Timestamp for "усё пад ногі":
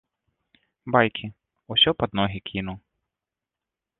1.75-2.39